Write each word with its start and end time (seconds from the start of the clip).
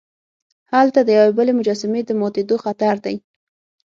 هلته 0.73 0.99
د 1.03 1.09
یوې 1.17 1.31
بلې 1.37 1.53
مجسمې 1.59 2.01
د 2.05 2.09
ماتیدو 2.19 2.55
خطر 2.63 2.95
دی. 3.05 3.15